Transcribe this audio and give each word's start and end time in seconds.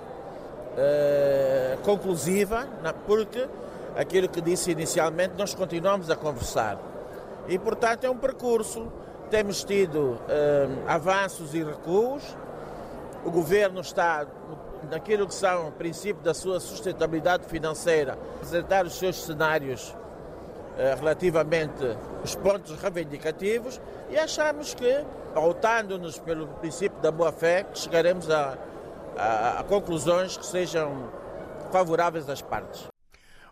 uh, 0.74 1.78
conclusiva, 1.82 2.68
porque 3.08 3.48
aquilo 3.96 4.28
que 4.28 4.42
disse 4.42 4.72
inicialmente, 4.72 5.34
nós 5.38 5.54
continuamos 5.54 6.10
a 6.10 6.16
conversar. 6.16 6.78
E, 7.48 7.58
portanto, 7.60 8.06
é 8.06 8.10
um 8.10 8.18
percurso. 8.18 8.92
Temos 9.30 9.64
tido 9.64 9.98
uh, 9.98 10.20
avanços 10.88 11.54
e 11.54 11.64
recuos. 11.64 12.24
O 13.26 13.32
governo 13.32 13.82
está 13.82 14.26
naquilo 14.90 15.28
que 15.28 15.34
são 15.34 15.70
o 15.70 15.72
princípio 15.72 16.22
da 16.24 16.34
sua 16.34 16.60
sustentabilidade 16.60 17.46
financeira, 17.46 18.18
apresentar 18.36 18.86
os 18.86 18.98
seus 18.98 19.24
cenários 19.24 19.96
eh, 20.78 20.96
relativamente 20.96 21.96
os 22.24 22.36
pontos 22.36 22.76
reivindicativos 22.82 23.80
e 24.10 24.18
achamos 24.18 24.74
que, 24.74 25.06
pautando-nos 25.34 26.18
pelo 26.20 26.48
princípio 26.48 27.00
da 27.00 27.12
boa-fé, 27.12 27.66
chegaremos 27.74 28.30
a, 28.30 28.58
a, 29.16 29.60
a 29.60 29.64
conclusões 29.64 30.36
que 30.36 30.46
sejam 30.46 31.10
favoráveis 31.72 32.28
às 32.28 32.42
partes. 32.42 32.93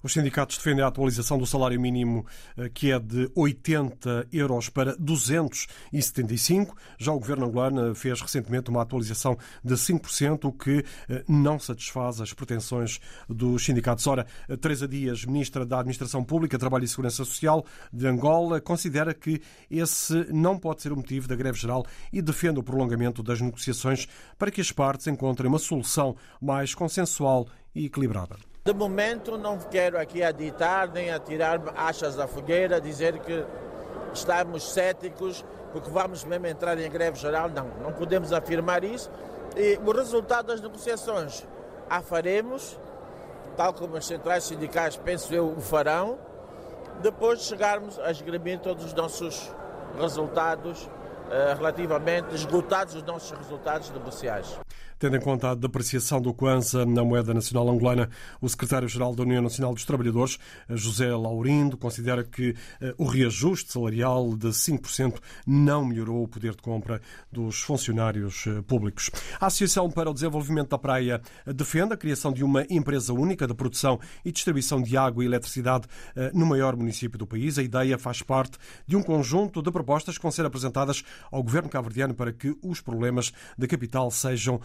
Os 0.04 0.14
sindicatos 0.14 0.58
defendem 0.58 0.84
a 0.84 0.88
atualização 0.88 1.38
do 1.38 1.46
salário 1.46 1.80
mínimo, 1.80 2.26
eh, 2.58 2.70
que 2.74 2.92
é 2.92 3.00
de 3.00 3.30
80 3.36 4.28
euros 4.32 4.68
para 4.68 4.96
275. 4.98 6.76
Já 6.98 7.12
o 7.12 7.20
governo 7.20 7.46
angolano 7.46 7.94
fez 7.94 8.20
recentemente 8.20 8.70
uma 8.70 8.82
atualização 8.82 9.38
de 9.64 9.76
5%, 9.78 10.46
o 10.46 10.52
que 10.52 10.84
eh, 11.08 11.24
não 11.28 11.60
satisfaz 11.60 12.20
as 12.20 12.34
pretensões 12.34 13.00
dos 13.30 13.64
sindicatos. 13.64 14.08
Ora, 14.08 14.26
Teresa 14.60 14.88
Dias, 14.88 15.24
ministra 15.26 15.66
da 15.66 15.80
Administração 15.80 16.24
Pública, 16.24 16.58
Trabalho 16.58 16.86
e 16.86 16.88
Segurança 16.88 17.24
Social 17.24 17.64
de 17.94 18.08
Angola, 18.08 18.60
considera 18.60 19.14
que 19.14 19.42
esse 19.70 20.26
não 20.34 20.58
pode 20.58 20.82
ser 20.82 20.92
o 20.92 20.96
motivo 20.96 21.28
da 21.28 21.36
greve 21.36 21.60
geral 21.60 21.86
e 22.12 22.22
defende 22.22 22.60
o 22.60 22.64
prolongamento 22.64 23.22
das 23.22 23.40
negociações 23.40 24.08
para 24.38 24.50
que 24.50 24.62
as 24.62 24.72
partes 24.72 25.08
encontrem 25.08 25.48
uma 25.48 25.60
solução 25.60 26.16
mais 26.42 26.74
consensual 26.74 27.48
e 27.76 27.86
equilibrada. 27.86 28.51
De 28.64 28.74
momento 28.76 29.40
não 29.40 29.58
quero 29.58 30.00
aqui 30.00 30.22
aditar 30.22 30.88
nem 30.88 31.10
atirar 31.10 31.60
achas 31.76 32.16
da 32.16 32.28
fogueira, 32.28 32.80
dizer 32.80 33.18
que 33.18 33.44
estamos 34.14 34.72
céticos 34.72 35.44
porque 35.72 35.90
vamos 35.90 36.24
mesmo 36.24 36.46
entrar 36.46 36.78
em 36.78 36.88
greve 36.88 37.18
geral. 37.18 37.50
Não, 37.50 37.68
não 37.82 37.92
podemos 37.92 38.32
afirmar 38.32 38.84
isso. 38.84 39.10
E 39.56 39.80
o 39.84 39.92
resultado 39.92 40.48
das 40.48 40.62
negociações 40.62 41.44
a 41.90 42.02
faremos, 42.02 42.78
tal 43.58 43.74
como 43.74 43.98
as 43.98 44.06
centrais 44.06 44.44
sindicais, 44.44 44.96
penso 44.96 45.34
eu, 45.34 45.48
o 45.48 45.60
farão, 45.60 46.20
depois 47.02 47.40
de 47.40 47.46
chegarmos 47.46 47.98
a 48.00 48.12
esgrimir 48.12 48.60
todos 48.60 48.86
os 48.86 48.94
nossos 48.94 49.52
resultados 50.00 50.88
eh, 51.32 51.56
relativamente 51.58 52.36
esgotados 52.36 52.94
os 52.94 53.04
nossos 53.04 53.32
resultados 53.32 53.90
negociais. 53.90 54.60
Tendo 55.02 55.18
em 55.18 55.20
conta 55.20 55.50
a 55.50 55.56
depreciação 55.56 56.22
do 56.22 56.32
Kwanza 56.32 56.86
na 56.86 57.04
moeda 57.04 57.34
nacional 57.34 57.68
angolana, 57.68 58.08
o 58.40 58.48
secretário-geral 58.48 59.16
da 59.16 59.24
União 59.24 59.42
Nacional 59.42 59.74
dos 59.74 59.84
Trabalhadores, 59.84 60.38
José 60.70 61.08
Laurindo, 61.08 61.76
considera 61.76 62.24
que 62.24 62.56
eh, 62.80 62.94
o 63.00 63.06
reajuste 63.06 63.74
salarial 63.74 64.38
de 64.38 64.50
5% 64.50 65.16
não 65.44 65.84
melhorou 65.84 66.22
o 66.22 66.28
poder 66.28 66.52
de 66.52 66.62
compra 66.62 67.02
dos 67.32 67.62
funcionários 67.62 68.46
eh, 68.46 68.62
públicos. 68.62 69.10
A 69.40 69.48
Associação 69.48 69.90
para 69.90 70.08
o 70.08 70.14
Desenvolvimento 70.14 70.70
da 70.70 70.78
Praia 70.78 71.20
defende 71.48 71.94
a 71.94 71.98
criação 71.98 72.32
de 72.32 72.44
uma 72.44 72.64
empresa 72.70 73.12
única 73.12 73.48
de 73.48 73.56
produção 73.56 74.00
e 74.24 74.32
distribuição 74.32 74.84
de 74.84 74.96
água 74.96 75.24
e 75.24 75.26
eletricidade 75.26 75.88
eh, 76.16 76.30
no 76.32 76.46
maior 76.46 76.76
município 76.76 77.18
do 77.18 77.26
país. 77.26 77.58
A 77.58 77.64
ideia 77.64 77.98
faz 77.98 78.22
parte 78.22 78.56
de 78.86 78.96
um 78.96 79.02
conjunto 79.02 79.64
de 79.64 79.72
propostas 79.72 80.16
que 80.16 80.22
vão 80.22 80.32
ser 80.32 80.46
apresentadas 80.46 81.04
ao 81.32 81.42
governo 81.42 81.70
cabo-verdiano 81.70 82.14
para 82.14 82.32
que 82.32 82.56
os 82.62 82.82
problemas 82.82 83.34
da 83.58 83.66
capital 83.66 84.12
sejam 84.12 84.62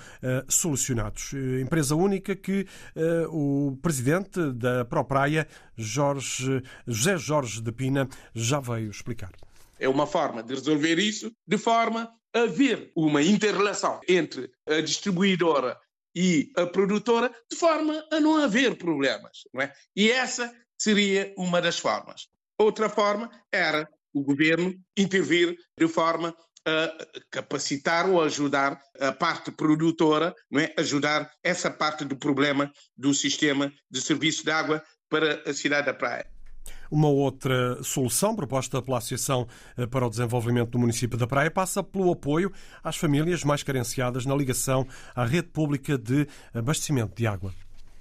solucionados. 0.49 1.33
Eh, 1.35 1.61
empresa 1.61 1.95
única 1.95 2.35
que 2.37 2.67
eh, 2.95 3.27
o 3.29 3.79
presidente 3.83 4.53
da 4.53 4.85
ProPraia, 4.85 5.47
Jorge, 5.77 6.63
José 6.87 7.17
Jorge 7.17 7.61
de 7.61 7.73
Pina, 7.73 8.09
já 8.35 8.61
veio 8.61 8.91
explicar. 8.91 9.33
É 9.79 9.89
uma 9.89 10.07
forma 10.07 10.43
de 10.43 10.55
resolver 10.55 10.99
isso 10.99 11.31
de 11.47 11.59
forma 11.59 12.11
a 12.35 12.41
haver 12.41 12.91
uma 12.97 13.23
interrelação 13.23 14.01
entre 14.09 14.51
a 14.67 14.81
distribuidora 14.81 15.79
e 16.15 16.51
a 16.57 16.67
produtora, 16.67 17.31
de 17.51 17.57
forma 17.57 18.03
a 18.11 18.19
não 18.19 18.43
haver 18.43 18.77
problemas. 18.77 19.43
Não 19.53 19.61
é? 19.63 19.73
E 19.95 20.11
essa 20.11 20.53
seria 20.79 21.35
uma 21.37 21.61
das 21.61 21.79
formas. 21.79 22.29
Outra 22.59 22.89
forma 22.89 23.31
era 23.53 23.87
o 24.15 24.23
governo 24.23 24.75
intervir 24.97 25.57
de 25.79 25.87
forma 25.87 26.35
a 26.67 26.93
capacitar 27.31 28.11
ou 28.11 28.21
ajudar 28.21 28.81
a 28.99 29.13
parte 29.13 29.53
produtora, 29.53 30.35
não 30.51 30.61
é? 30.61 30.75
ajudar 30.77 31.31
essa 31.43 31.71
parte 31.71 32.05
do 32.05 32.17
problema 32.17 32.71
do 32.97 33.15
sistema 33.15 33.73
de 33.89 34.01
serviço 34.01 34.45
de 34.45 34.51
água 34.51 34.83
para 35.09 35.49
a 35.49 35.55
cidade 35.55 35.87
da 35.87 35.95
Praia. 35.95 36.27
Uma 36.91 37.09
outra 37.09 37.83
solução 37.83 38.35
proposta 38.35 38.81
pela 38.83 38.99
Associação 38.99 39.47
eh, 39.77 39.87
para 39.87 40.07
o 40.07 40.11
Desenvolvimento 40.11 40.71
do 40.71 40.79
Município 40.79 41.19
da 41.19 41.27
Praia 41.27 41.51
passa 41.51 41.83
pelo 41.83 42.13
apoio 42.13 42.53
às 42.83 42.97
famílias 42.97 43.45
mais 43.45 43.63
carenciadas 43.63 44.25
na 44.25 44.35
ligação 44.35 44.87
à 45.15 45.25
rede 45.25 45.49
pública 45.49 45.99
de 45.99 46.27
abastecimento 46.55 47.15
de 47.17 47.27
água. 47.27 47.53